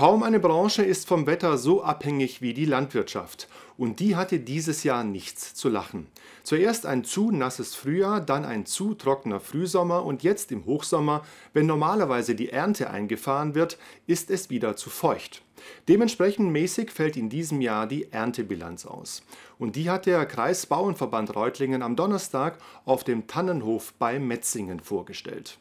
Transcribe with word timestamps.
Kaum 0.00 0.22
eine 0.22 0.40
Branche 0.40 0.82
ist 0.82 1.06
vom 1.06 1.26
Wetter 1.26 1.58
so 1.58 1.82
abhängig 1.82 2.40
wie 2.40 2.54
die 2.54 2.64
Landwirtschaft. 2.64 3.48
Und 3.76 4.00
die 4.00 4.16
hatte 4.16 4.40
dieses 4.40 4.82
Jahr 4.82 5.04
nichts 5.04 5.54
zu 5.54 5.68
lachen. 5.68 6.06
Zuerst 6.42 6.86
ein 6.86 7.04
zu 7.04 7.30
nasses 7.30 7.74
Frühjahr, 7.74 8.22
dann 8.22 8.46
ein 8.46 8.64
zu 8.64 8.94
trockener 8.94 9.40
Frühsommer 9.40 10.06
und 10.06 10.22
jetzt 10.22 10.52
im 10.52 10.64
Hochsommer, 10.64 11.22
wenn 11.52 11.66
normalerweise 11.66 12.34
die 12.34 12.48
Ernte 12.48 12.88
eingefahren 12.88 13.54
wird, 13.54 13.76
ist 14.06 14.30
es 14.30 14.48
wieder 14.48 14.74
zu 14.74 14.88
feucht. 14.88 15.42
Dementsprechend 15.86 16.50
mäßig 16.50 16.90
fällt 16.92 17.18
in 17.18 17.28
diesem 17.28 17.60
Jahr 17.60 17.86
die 17.86 18.10
Erntebilanz 18.10 18.86
aus. 18.86 19.22
Und 19.58 19.76
die 19.76 19.90
hat 19.90 20.06
der 20.06 20.24
Kreisbauernverband 20.24 21.36
Reutlingen 21.36 21.82
am 21.82 21.94
Donnerstag 21.94 22.56
auf 22.86 23.04
dem 23.04 23.26
Tannenhof 23.26 23.92
bei 23.98 24.18
Metzingen 24.18 24.80
vorgestellt. 24.80 25.58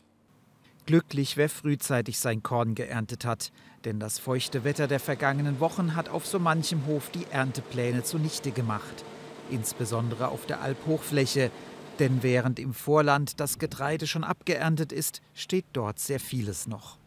Glücklich, 0.89 1.37
wer 1.37 1.49
frühzeitig 1.49 2.17
sein 2.17 2.41
Korn 2.41 2.73
geerntet 2.73 3.23
hat. 3.23 3.51
Denn 3.85 3.99
das 3.99 4.17
feuchte 4.17 4.63
Wetter 4.63 4.87
der 4.87 4.99
vergangenen 4.99 5.59
Wochen 5.59 5.95
hat 5.95 6.09
auf 6.09 6.25
so 6.25 6.39
manchem 6.39 6.87
Hof 6.87 7.11
die 7.11 7.27
Erntepläne 7.29 8.01
zunichte 8.01 8.49
gemacht. 8.49 9.05
Insbesondere 9.51 10.29
auf 10.29 10.47
der 10.47 10.61
Alphochfläche. 10.61 11.51
Denn 11.99 12.23
während 12.23 12.57
im 12.57 12.73
Vorland 12.73 13.39
das 13.39 13.59
Getreide 13.59 14.07
schon 14.07 14.23
abgeerntet 14.23 14.91
ist, 14.91 15.21
steht 15.35 15.65
dort 15.73 15.99
sehr 15.99 16.19
vieles 16.19 16.65
noch. 16.65 16.97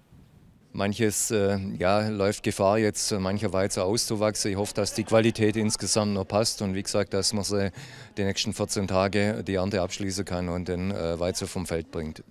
Manches 0.70 1.32
äh, 1.32 1.58
ja, 1.76 2.06
läuft 2.06 2.44
Gefahr, 2.44 2.78
jetzt 2.78 3.10
mancher 3.10 3.52
Weizen 3.52 3.82
auszuwachsen. 3.82 4.52
Ich 4.52 4.56
hoffe, 4.56 4.74
dass 4.74 4.94
die 4.94 5.02
Qualität 5.02 5.56
insgesamt 5.56 6.14
noch 6.14 6.28
passt 6.28 6.62
und 6.62 6.76
wie 6.76 6.84
gesagt, 6.84 7.14
dass 7.14 7.32
man 7.32 7.42
sie 7.42 7.72
die 8.16 8.22
nächsten 8.22 8.52
14 8.52 8.86
Tage 8.86 9.42
die 9.42 9.54
Ernte 9.54 9.82
abschließen 9.82 10.24
kann 10.24 10.48
und 10.48 10.68
den 10.68 10.92
äh, 10.92 11.18
Weizen 11.18 11.48
vom 11.48 11.66
Feld 11.66 11.90
bringt. 11.90 12.22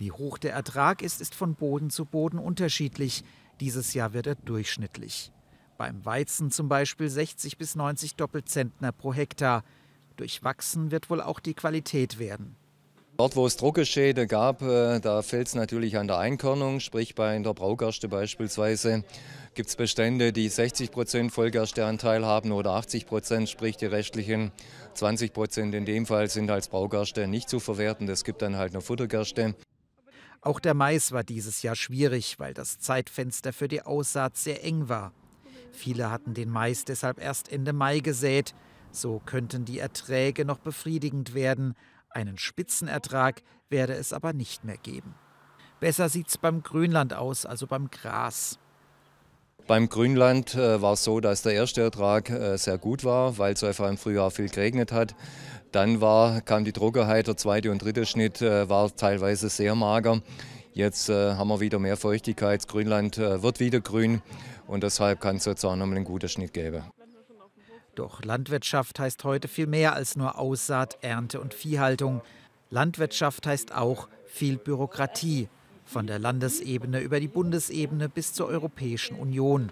Wie 0.00 0.12
hoch 0.12 0.38
der 0.38 0.54
Ertrag 0.54 1.02
ist, 1.02 1.20
ist 1.20 1.34
von 1.34 1.54
Boden 1.54 1.90
zu 1.90 2.06
Boden 2.06 2.38
unterschiedlich. 2.38 3.22
Dieses 3.60 3.92
Jahr 3.92 4.14
wird 4.14 4.26
er 4.26 4.34
durchschnittlich. 4.34 5.30
Beim 5.76 6.06
Weizen 6.06 6.50
zum 6.50 6.70
Beispiel 6.70 7.10
60 7.10 7.58
bis 7.58 7.74
90 7.74 8.16
Doppelzentner 8.16 8.92
pro 8.92 9.12
Hektar. 9.12 9.62
Durchwachsen 10.16 10.90
wird 10.90 11.10
wohl 11.10 11.20
auch 11.20 11.38
die 11.38 11.52
Qualität 11.52 12.18
werden. 12.18 12.56
Dort, 13.18 13.36
wo 13.36 13.44
es 13.44 13.58
Trockenschäden 13.58 14.26
gab, 14.26 14.62
äh, 14.62 15.00
da 15.00 15.20
fällt 15.20 15.48
es 15.48 15.54
natürlich 15.54 15.98
an 15.98 16.06
der 16.06 16.16
Einkörnung, 16.16 16.80
sprich 16.80 17.14
bei 17.14 17.38
der 17.38 17.52
Braugerste 17.52 18.08
beispielsweise 18.08 19.04
gibt 19.52 19.68
es 19.68 19.76
Bestände, 19.76 20.32
die 20.32 20.48
60 20.48 20.90
Prozent 20.90 21.30
Vollgersteanteil 21.30 22.24
haben 22.24 22.52
oder 22.52 22.70
80 22.70 23.04
Prozent, 23.04 23.50
sprich 23.50 23.76
die 23.76 23.84
restlichen 23.84 24.50
20 24.94 25.34
Prozent 25.34 25.74
in 25.74 25.84
dem 25.84 26.06
Fall 26.06 26.30
sind 26.30 26.50
als 26.50 26.68
Braugerste 26.68 27.28
nicht 27.28 27.50
zu 27.50 27.60
verwerten. 27.60 28.08
Es 28.08 28.24
gibt 28.24 28.40
dann 28.40 28.56
halt 28.56 28.72
noch 28.72 28.82
Futtergerste. 28.82 29.54
Auch 30.42 30.58
der 30.58 30.74
Mais 30.74 31.12
war 31.12 31.22
dieses 31.22 31.62
Jahr 31.62 31.76
schwierig, 31.76 32.38
weil 32.38 32.54
das 32.54 32.78
Zeitfenster 32.78 33.52
für 33.52 33.68
die 33.68 33.82
Aussaat 33.82 34.36
sehr 34.36 34.64
eng 34.64 34.88
war. 34.88 35.12
Viele 35.72 36.10
hatten 36.10 36.34
den 36.34 36.50
Mais 36.50 36.84
deshalb 36.84 37.20
erst 37.20 37.52
Ende 37.52 37.72
Mai 37.72 38.00
gesät. 38.00 38.54
So 38.90 39.20
könnten 39.24 39.64
die 39.64 39.78
Erträge 39.78 40.44
noch 40.44 40.58
befriedigend 40.58 41.34
werden. 41.34 41.74
Einen 42.08 42.38
Spitzenertrag 42.38 43.42
werde 43.68 43.94
es 43.94 44.12
aber 44.12 44.32
nicht 44.32 44.64
mehr 44.64 44.78
geben. 44.78 45.14
Besser 45.78 46.08
sieht's 46.08 46.38
beim 46.38 46.62
Grünland 46.62 47.14
aus, 47.14 47.46
also 47.46 47.66
beim 47.66 47.90
Gras. 47.90 48.58
Beim 49.66 49.88
Grünland 49.88 50.54
äh, 50.54 50.82
war 50.82 50.94
es 50.94 51.04
so, 51.04 51.20
dass 51.20 51.42
der 51.42 51.52
erste 51.52 51.82
Ertrag 51.82 52.30
äh, 52.30 52.56
sehr 52.56 52.78
gut 52.78 53.04
war, 53.04 53.38
weil 53.38 53.52
es 53.52 53.64
einfach 53.64 53.88
im 53.88 53.98
Frühjahr 53.98 54.30
viel 54.30 54.48
geregnet 54.48 54.92
hat. 54.92 55.14
Dann 55.72 56.00
war, 56.00 56.40
kam 56.40 56.64
die 56.64 56.72
Trockenheit, 56.72 57.28
der 57.28 57.36
zweite 57.36 57.70
und 57.70 57.82
dritte 57.82 58.04
Schnitt 58.04 58.42
äh, 58.42 58.68
war 58.68 58.94
teilweise 58.94 59.48
sehr 59.48 59.74
mager. 59.74 60.22
Jetzt 60.72 61.08
haben 61.08 61.48
wir 61.48 61.58
wieder 61.58 61.80
mehr 61.80 61.96
Feuchtigkeit, 61.96 62.60
das 62.60 62.68
Grünland 62.68 63.18
wird 63.18 63.58
wieder 63.58 63.80
grün 63.80 64.22
und 64.68 64.84
deshalb 64.84 65.20
kann 65.20 65.36
es 65.36 65.44
jetzt 65.44 65.64
auch 65.64 65.74
nochmal 65.74 65.96
einen 65.96 66.04
guten 66.04 66.28
Schnitt 66.28 66.54
geben. 66.54 66.84
Doch 67.96 68.22
Landwirtschaft 68.22 69.00
heißt 69.00 69.24
heute 69.24 69.48
viel 69.48 69.66
mehr 69.66 69.94
als 69.94 70.16
nur 70.16 70.38
Aussaat, 70.38 70.96
Ernte 71.02 71.40
und 71.40 71.54
Viehhaltung. 71.54 72.22
Landwirtschaft 72.70 73.48
heißt 73.48 73.74
auch 73.74 74.08
viel 74.26 74.58
Bürokratie, 74.58 75.48
von 75.90 76.06
der 76.06 76.18
Landesebene 76.18 77.00
über 77.00 77.20
die 77.20 77.28
Bundesebene 77.28 78.08
bis 78.08 78.32
zur 78.32 78.46
Europäischen 78.46 79.16
Union. 79.16 79.70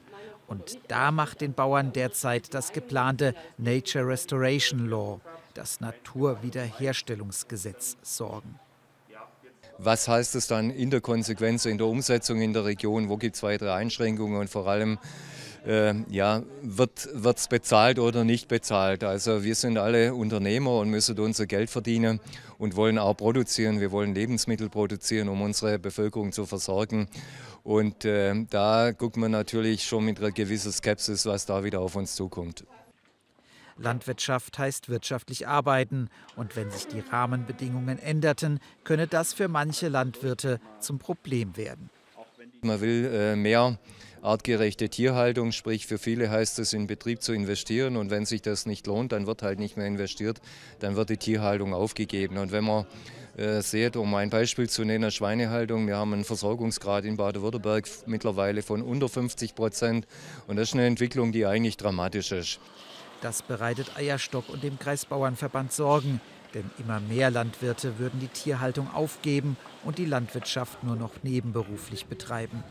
Und 0.49 0.79
da 0.89 1.11
macht 1.13 1.41
den 1.41 1.55
Bauern 1.55 1.93
derzeit 1.93 2.53
das 2.55 2.73
geplante 2.73 3.35
Nature 3.57 4.07
Restoration 4.07 4.89
Law, 4.89 5.21
das 5.55 5.81
Naturwiederherstellungsgesetz, 5.81 7.97
Sorgen. 8.03 8.61
Was 9.81 10.09
heißt 10.09 10.35
es 10.35 10.49
dann 10.49 10.71
in 10.71 10.91
der 10.91 11.01
Konsequenz, 11.01 11.65
in 11.65 11.79
der 11.79 11.87
Umsetzung 11.87 12.41
in 12.41 12.53
der 12.53 12.65
Region? 12.65 13.09
Wo 13.09 13.17
gibt 13.17 13.37
es 13.37 13.45
weitere 13.45 13.71
Einschränkungen 13.71 14.41
und 14.41 14.51
vor 14.51 14.67
allem 14.67 14.99
äh, 15.69 15.95
ja, 16.09 16.43
wird 16.63 17.07
es 17.07 17.49
bezahlt 17.49 17.99
oder 17.99 18.25
nicht 18.25 18.49
bezahlt? 18.49 19.05
Also 19.05 19.45
wir 19.45 19.55
sind 19.55 19.77
alle 19.77 20.15
Unternehmer 20.15 20.79
und 20.79 20.89
müssen 20.89 21.19
unser 21.19 21.47
Geld 21.47 21.69
verdienen 21.69 22.21
und 22.59 22.75
wollen 22.75 22.99
auch 22.99 23.15
produzieren. 23.15 23.79
Wir 23.79 23.93
wollen 23.93 24.15
Lebensmittel 24.15 24.71
produzieren, 24.71 25.29
um 25.29 25.43
unsere 25.43 25.79
Bevölkerung 25.79 26.33
zu 26.33 26.47
versorgen. 26.47 27.09
Und 27.63 28.07
äh, 28.07 28.35
da 28.49 28.93
guckt 28.93 29.19
man 29.19 29.31
natürlich 29.31 29.85
schon 29.85 30.07
mit 30.07 30.19
einer 30.19 30.33
gewissen 30.33 30.73
Skepsis, 30.73 31.27
was 31.27 31.45
da 31.45 31.63
wieder 31.63 31.81
auf 31.81 31.97
uns 31.97 32.15
zukommt. 32.15 32.65
Landwirtschaft 33.77 34.59
heißt 34.59 34.89
wirtschaftlich 34.89 35.47
arbeiten. 35.47 36.09
Und 36.35 36.57
wenn 36.57 36.71
sich 36.71 36.87
die 36.87 37.01
Rahmenbedingungen 37.01 37.99
änderten, 37.99 38.59
könne 38.85 39.07
das 39.07 39.35
für 39.35 39.49
manche 39.49 39.89
Landwirte 39.89 40.61
zum 40.81 40.99
Problem 40.99 41.57
werden. 41.57 41.91
Man 42.63 42.81
will 42.81 43.11
äh, 43.13 43.37
mehr 43.37 43.79
artgerechte 44.21 44.89
Tierhaltung, 44.89 45.53
sprich 45.53 45.87
für 45.87 45.99
viele 45.99 46.31
heißt 46.31 46.59
es, 46.59 46.73
in 46.73 46.87
Betrieb 46.89 47.23
zu 47.23 47.33
investieren 47.33 47.97
und 47.97 48.11
wenn 48.11 48.27
sich 48.27 48.43
das 48.43 48.67
nicht 48.67 48.87
lohnt, 48.87 49.13
dann 49.13 49.27
wird 49.27 49.43
halt 49.43 49.59
nicht 49.61 49.77
mehr 49.77 49.87
investiert, 49.87 50.41
dann 50.81 50.97
wird 50.97 51.11
die 51.11 51.17
Tierhaltung 51.17 51.73
aufgegeben. 51.73 52.37
Und 52.37 52.51
wenn 52.51 52.65
man 52.65 52.87
äh, 53.37 53.63
seht, 53.63 53.97
um 53.97 54.13
ein 54.15 54.31
Beispiel 54.31 54.69
zu 54.69 54.85
nennen, 54.85 55.11
Schweinehaltung, 55.11 55.87
wir 55.87 55.97
haben 55.97 56.13
einen 56.13 56.25
Versorgungsgrad 56.25 57.05
in 57.05 57.17
Baden-Württemberg 57.17 57.89
mittlerweile 58.07 58.63
von 58.63 58.83
unter 58.83 59.09
50 59.09 59.55
Prozent 59.55 60.07
und 60.49 60.57
das 60.57 60.71
ist 60.71 60.75
eine 60.75 60.87
Entwicklung, 60.87 61.31
die 61.31 61.47
eigentlich 61.47 61.77
dramatisch 61.77 62.33
ist. 62.33 62.59
Das 63.21 63.43
bereitet 63.43 63.97
Eierstock 63.97 64.49
und 64.49 64.63
dem 64.63 64.79
Kreisbauernverband 64.79 65.73
Sorgen, 65.73 66.21
denn 66.55 66.71
immer 66.79 67.01
mehr 67.01 67.31
Landwirte 67.31 67.99
würden 67.99 68.21
die 68.21 68.29
Tierhaltung 68.29 68.93
aufgeben 68.93 69.57
und 69.85 69.99
die 69.99 70.07
Landwirtschaft 70.07 70.83
nur 70.85 70.97
noch 70.97 71.23
nebenberuflich 71.23 72.07
betreiben. 72.07 72.65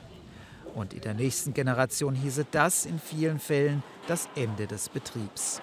Und 0.76 0.94
in 0.94 1.02
der 1.02 1.14
nächsten 1.14 1.54
Generation 1.54 2.16
hieße 2.16 2.46
das 2.52 2.86
in 2.86 3.00
vielen 3.00 3.40
Fällen 3.40 3.84
das 4.08 4.30
Ende 4.36 4.68
des 4.68 4.90
Betriebs. 4.90 5.62